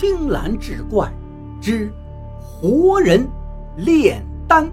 [0.00, 1.12] 青蓝志怪
[1.60, 1.92] 之
[2.38, 3.28] 活人
[3.78, 4.72] 炼丹。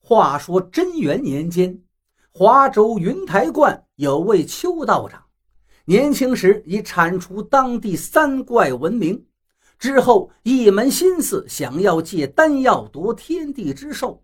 [0.00, 1.76] 话说贞元年间，
[2.30, 5.20] 华州云台观有位邱道长，
[5.86, 9.26] 年轻时以铲除当地三怪闻名。
[9.76, 14.22] 之后一门心思想要借丹药夺天地之寿。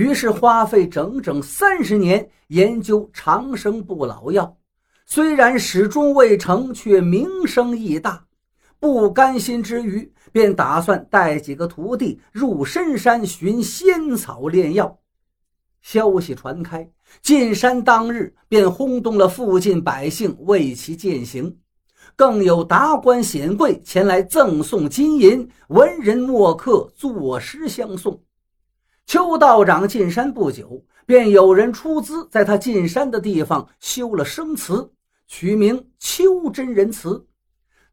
[0.00, 4.56] 于是花费整整三十年研究长生不老药，
[5.04, 8.24] 虽然始终未成，却名声亦大。
[8.78, 14.98] 不甘心之余，便打算带几个徒弟入深山寻仙草炼药。
[15.82, 21.54] 消息传开，进山当日便轰动了附近百姓，为其践行。
[22.16, 28.18] 更有达官显贵前来赠送金银，文人墨客作诗相送。
[29.10, 34.92] 邱道长进山不久，便有人出资在他进山的地方修了生祠，
[35.26, 37.26] 取名邱真人祠。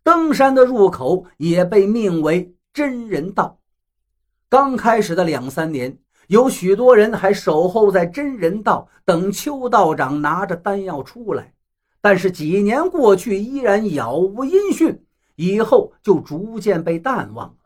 [0.04, 3.60] 登山的入口也被命为真人道。
[4.48, 11.52] 刚开始的两三年，有许多人还守候在真人道，等邱道长拿着丹药出来。
[12.00, 15.04] 但是几年过去，依然杳无音讯，
[15.36, 17.58] 以后就逐渐被淡忘了。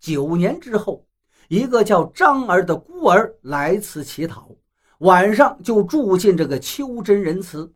[0.00, 1.06] 九年之后。
[1.48, 4.50] 一个叫张儿的孤儿来此乞讨，
[4.98, 7.72] 晚上就住进这个邱真人祠。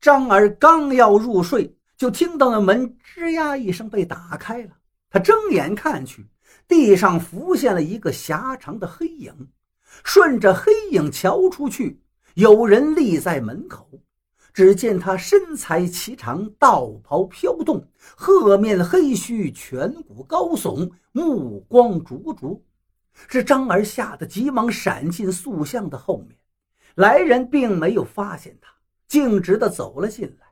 [0.00, 4.70] 张儿刚要入睡，就听到那门吱呀一声被打开了。
[5.10, 6.26] 他睁眼看去，
[6.68, 9.32] 地上浮现了一个狭长的黑影。
[10.02, 12.02] 顺着黑影瞧出去，
[12.34, 13.88] 有人立在门口。
[14.54, 17.84] 只见他身材颀长，道袍飘动，
[18.16, 22.62] 褐面黑须，颧骨高耸，目光灼灼。
[23.28, 26.38] 这张儿吓得急忙闪进塑像的后面。
[26.94, 28.70] 来人并没有发现他，
[29.08, 30.46] 径直的走了进来，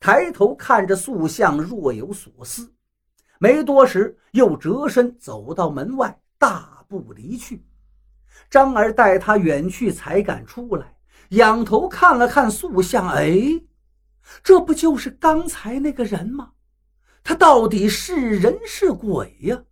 [0.00, 2.72] 抬头看着塑像，若有所思。
[3.38, 7.64] 没多时，又折身走到门外，大步离去。
[8.50, 10.93] 张儿待他远去，才敢出来。
[11.30, 13.62] 仰头看了看塑像，哎，
[14.42, 16.52] 这不就是刚才那个人吗？
[17.22, 19.62] 他到底是人是鬼呀？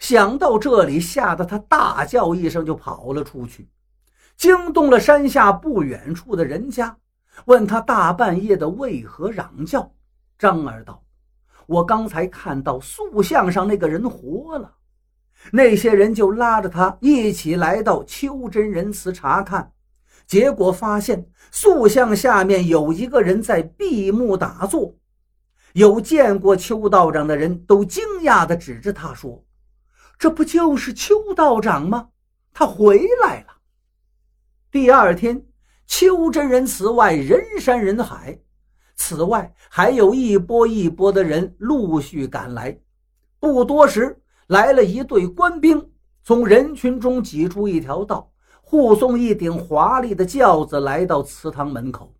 [0.00, 3.68] 想到这里，吓得他大叫一声就跑了出去，
[4.36, 6.96] 惊动了山下不远处的人家，
[7.44, 9.92] 问他大半夜的为何嚷叫。
[10.38, 11.02] 张儿道
[11.66, 14.74] ：“我刚才看到塑像上那个人活了。”
[15.52, 19.72] 那些人就拉着他一起来到邱真人祠查看。
[20.26, 24.96] 结果发现塑像下面有一个人在闭目打坐，
[25.72, 29.44] 有见过邱道长的人都惊讶地指着他说
[30.18, 32.08] ：“这不就是邱道长吗？
[32.52, 33.58] 他回来了。”
[34.72, 35.46] 第二天，
[35.86, 38.38] 邱真人祠外人山人海，
[38.96, 42.76] 此外还有一波一波的人陆续赶来。
[43.38, 45.90] 不多时，来了一队官兵，
[46.24, 48.32] 从人群中挤出一条道。
[48.68, 52.12] 护送一顶华丽的轿子来到祠堂门口，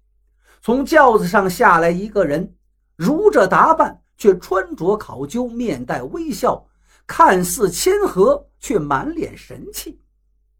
[0.63, 2.55] 从轿子上下来一个人，
[2.95, 6.65] 如着打扮，却穿着考究，面带微笑，
[7.05, 10.01] 看似谦和，却满脸神气。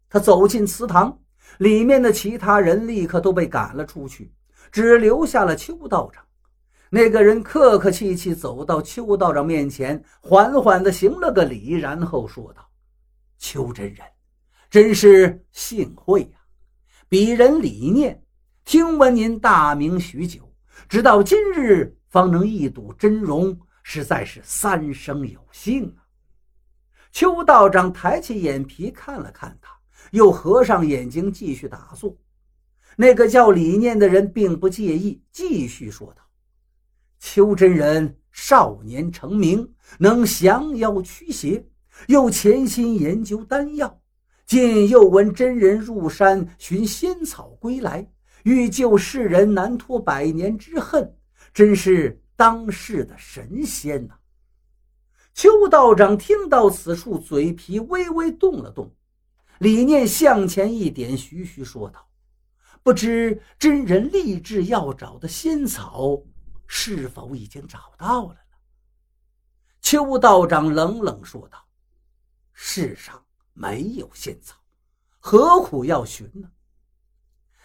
[0.09, 1.17] 他走进祠堂，
[1.57, 4.29] 里面的其他人立刻都被赶了出去，
[4.69, 6.21] 只留下了邱道长。
[6.89, 12.61] 那个人客客气气走到邱道长面前，缓缓地行了个礼，然后说道
[13.39, 13.99] ：“邱真人。”
[14.69, 16.39] 真是幸会呀！
[17.09, 18.21] 鄙人李念，
[18.65, 20.53] 听闻您大名许久，
[20.89, 26.03] 直到今日方能一睹真容，实在是三生有幸啊！
[27.13, 29.71] 邱道长抬起眼皮看了看他，
[30.11, 32.17] 又合上眼睛继续打坐。
[32.97, 36.23] 那个叫李念的人并不介意，继续说道
[37.19, 41.65] ：“邱真人少年成名，能降妖驱邪，
[42.07, 43.97] 又潜心研究丹药。”
[44.47, 48.09] 今又闻真人入山寻仙草归来，
[48.45, 51.17] 欲救世人难脱百年之恨，
[51.53, 54.15] 真是当世的神仙呐！
[55.33, 58.95] 邱道长听到此处，嘴皮微微动了动。
[59.59, 62.07] 李念向前一点，徐徐说道
[62.81, 66.23] ：“不知真人立志要找的仙草，
[66.67, 68.39] 是否已经找到了呢？”
[69.81, 71.67] 邱道长冷冷说道
[72.53, 73.21] ：“世上……”
[73.59, 74.55] 没有仙草，
[75.17, 76.47] 何苦要寻呢？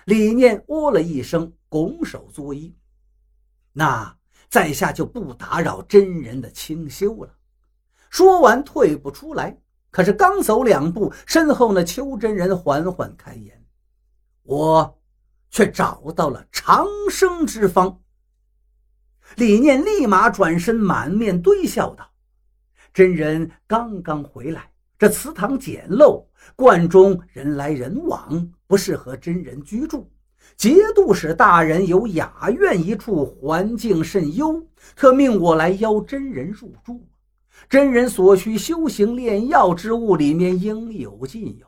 [0.07, 2.73] 李念哦了一声，拱手作揖
[3.73, 4.17] ：“那
[4.49, 7.37] 在下就不打扰真人的清修了。”
[8.09, 9.61] 说完，退步出来。
[9.91, 13.63] 可是刚走两步，身后那邱真人缓缓开言
[14.43, 14.99] ：“我
[15.51, 18.01] 却找到了长生之方。
[19.37, 22.11] 李念立马转身，满面堆笑道
[22.95, 24.72] ：“真人刚刚回来，
[25.03, 30.09] 这祠堂简陋，观中人来人往，不适合真人居住。
[30.57, 34.65] 节度使大人有雅院一处，环境甚优，
[34.95, 37.05] 特命我来邀真人入住。
[37.69, 41.67] 真人所需修行炼药之物，里面应有尽有。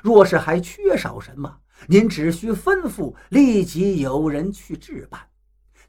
[0.00, 1.52] 若是还缺少什么，
[1.88, 5.20] 您只需吩咐，立即有人去置办。”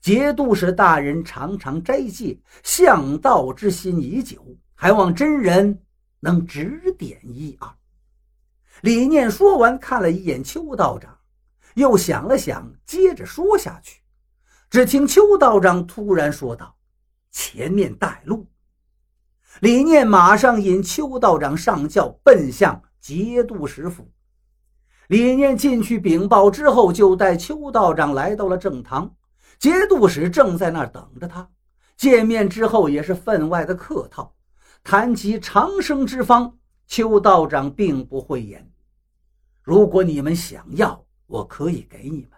[0.01, 4.43] 节度使大人常常斋戒，向道之心已久，
[4.73, 5.77] 还望真人
[6.19, 7.69] 能指点一二。
[8.81, 11.17] 李念说完，看了一眼邱道长，
[11.75, 14.01] 又想了想，接着说下去。
[14.69, 16.75] 只听邱道长突然说道
[17.31, 18.47] ：“前面带路。”
[19.61, 24.11] 李念马上引邱道长上轿，奔向节度使府。
[25.07, 29.15] 李念进去禀报之后，就带邱道长来到了正堂。
[29.57, 31.49] 节度使正在那儿等着他，
[31.95, 34.35] 见面之后也是分外的客套。
[34.89, 36.57] 谈及长生之方，
[36.87, 38.71] 邱道长并不讳言。
[39.61, 42.29] 如果你们想要，我可以给你们，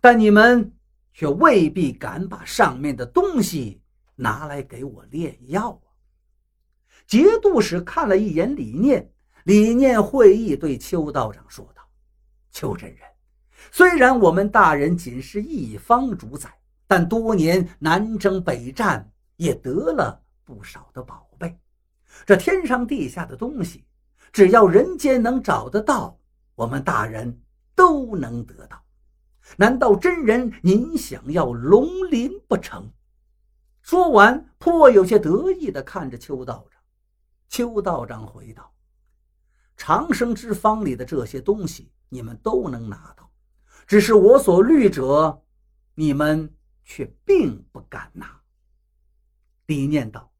[0.00, 0.72] 但你们
[1.12, 3.80] 却未必敢把上面的东西
[4.14, 5.90] 拿来给我炼药啊！
[7.08, 9.10] 节度使看了一眼李念，
[9.42, 11.82] 李念会意对邱道长说道
[12.52, 13.00] ：“邱真人。”
[13.72, 16.56] 虽然我们大人仅是一方主宰，
[16.86, 21.26] 但多年南征北战，也得了不少的宝。
[22.26, 23.84] 这天上地下的东西，
[24.32, 26.18] 只要人间能找得到，
[26.54, 27.40] 我们大人
[27.74, 28.82] 都能得到。
[29.56, 32.88] 难道真人您想要龙鳞不成？
[33.82, 36.80] 说完，颇有些得意地看着邱道长。
[37.48, 38.72] 邱道长回道
[39.76, 43.28] ：“长生之方里的这些东西，你们都能拿到。”
[43.88, 45.42] 只是我所虑者，
[45.94, 46.54] 你们
[46.84, 48.40] 却并不敢拿。
[49.66, 50.30] 李念道：“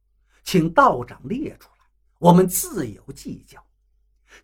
[0.45, 1.85] 请道长列出来，
[2.19, 3.63] 我们自有计较。”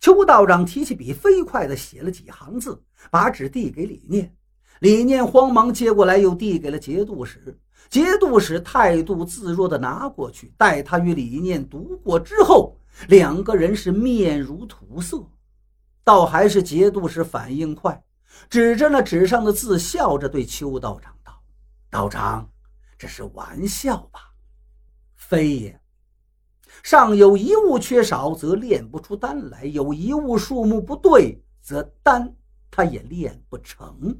[0.00, 4.34] 邱道长提起笔，飞快地写了几行字，把纸递给李念。
[4.81, 7.58] 李念慌忙接过来，又递给了节度使。
[7.88, 12.76] 节度使态度自若地拿过去，待他与李念读过之后，
[13.08, 15.25] 两个人是面如土色。
[16.02, 18.02] 倒还是节度使反应快。
[18.50, 21.40] 指着那纸上的字，笑着对邱道长道
[21.88, 22.50] ：“道长，
[22.98, 24.32] 这是玩笑吧？
[25.14, 25.81] 非也。
[26.86, 32.32] 上有一物缺少，则炼不出丹来；有一物数目不对，则丹
[32.70, 34.16] 他也炼不成。”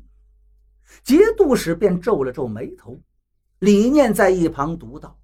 [1.05, 3.01] 节度使便皱了皱眉头。
[3.61, 5.17] 李念在一旁读道：“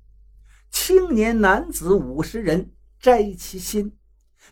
[0.71, 3.91] 青年男子五十人，摘其心；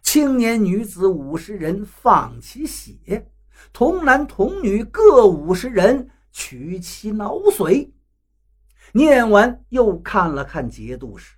[0.02, 3.30] 青年女子五十人，放其血。”
[3.72, 7.92] 童男童女各五十人，取其脑髓。
[8.92, 11.36] 念完，又看了看节度使。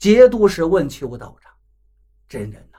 [0.00, 1.52] 节度使问邱道长
[2.26, 2.78] ：“真人呐，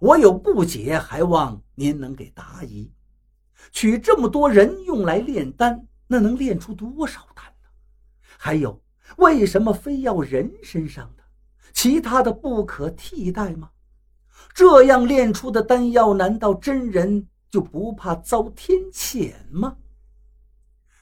[0.00, 2.90] 我有不解，还望您能给答疑。
[3.70, 7.68] 取这么多人用来炼丹，那能炼出多少丹呢？
[8.38, 8.82] 还有，
[9.18, 11.22] 为什么非要人身上的？
[11.74, 13.70] 其他的不可替代吗？
[14.54, 19.76] 这样炼出的丹药，难道真人？”就不怕遭天谴吗？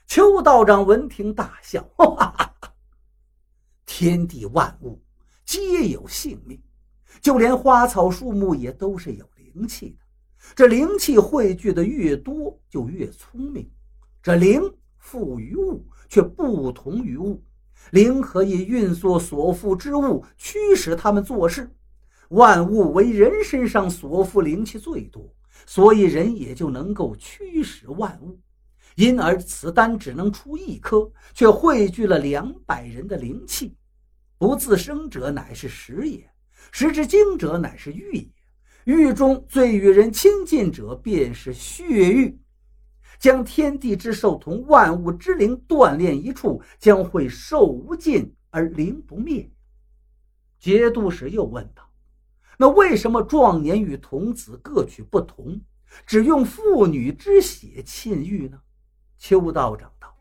[0.07, 2.75] 邱道长闻听大笑，哈哈哈！
[3.85, 4.99] 天地万物
[5.49, 6.61] 皆有性命，
[7.23, 10.05] 就连花草树木也都是有灵气的。
[10.55, 13.67] 这灵气汇聚的越多，就越聪明。
[14.23, 14.61] 这灵
[14.99, 17.43] 附于物，却不同于物。
[17.93, 21.75] 灵可以运作所附之物，驱使他们做事。
[22.29, 25.35] 万物为人身上所附灵气最多。
[25.65, 28.39] 所以人也就能够驱使万物，
[28.97, 33.78] 因而此丹只能出一颗，却汇聚了两百人的灵气。
[34.39, 36.31] 不自生者乃是实也，
[36.71, 38.29] 实之精者乃是玉也。
[38.85, 42.41] 玉中最与人亲近者便是血玉。
[43.19, 49.51] 将天地之寿同万物之灵锻炼一处，将会寿无尽而灵不灭。
[50.61, 51.91] 节度使又问道。
[52.57, 55.61] 那为什么壮年与童子各取不同，
[56.07, 58.61] 只用妇女之血沁浴呢？
[59.19, 60.17] 邱道长道：“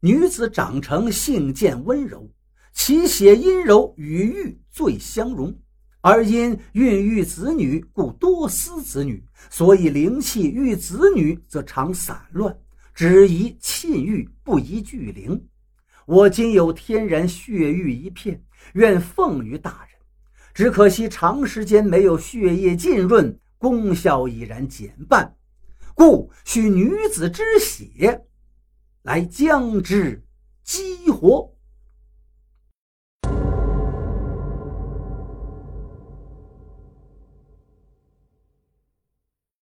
[0.00, 2.28] 女子长成性渐温柔，
[2.72, 5.56] 其血阴柔，与玉最相融。
[6.00, 12.58] 而因孕育子女，故多思子女，所以灵气遇子女则常散乱，
[12.92, 15.46] 只宜沁玉，不宜聚灵。
[16.06, 19.98] 我今有天然血玉一片，愿奉于大人。”
[20.52, 25.36] 只可惜长时间没有血液浸润，功效已然减半。
[25.94, 28.26] 故需女子之血
[29.02, 30.22] 来将之
[30.64, 31.54] 激活。